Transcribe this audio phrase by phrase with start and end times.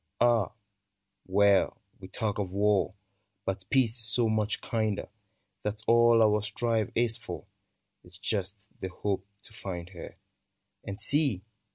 [0.19, 0.53] Ah,
[1.27, 1.77] well!
[1.99, 2.95] we talk of war,
[3.45, 5.09] But peace is so much kinder,
[5.61, 7.45] That all our strife is for
[8.03, 10.15] Is just the hope to find her:
[10.83, 11.43] And see